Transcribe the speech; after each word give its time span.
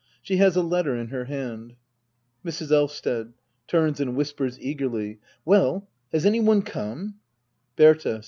She 0.23 0.37
has 0.37 0.55
a 0.55 0.63
letter 0.63 0.95
in 0.95 1.09
her 1.09 1.25
hand. 1.25 1.75
Mrs. 2.43 2.71
Elvsted. 2.71 3.33
[Turns 3.67 3.99
and 3.99 4.15
whispers 4.15 4.59
eagerly,] 4.59 5.19
Well— 5.45 5.87
has 6.11 6.25
any 6.25 6.39
one 6.39 6.63
come} 6.63 7.19
Berta. 7.75 8.19